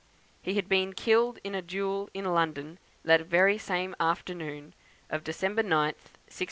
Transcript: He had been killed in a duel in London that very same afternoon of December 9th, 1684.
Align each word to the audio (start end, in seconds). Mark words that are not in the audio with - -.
He 0.41 0.55
had 0.55 0.67
been 0.67 0.93
killed 0.93 1.37
in 1.43 1.53
a 1.53 1.61
duel 1.61 2.09
in 2.15 2.25
London 2.25 2.79
that 3.05 3.21
very 3.21 3.59
same 3.59 3.95
afternoon 3.99 4.73
of 5.11 5.23
December 5.23 5.61
9th, 5.61 6.17
1684. 6.33 6.37